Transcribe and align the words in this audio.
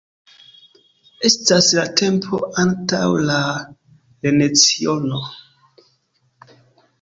Estas 1.29 1.67
la 1.79 1.83
tempo 2.01 2.39
antaŭ 2.63 3.03
la 3.27 3.37
leciono. 4.39 5.21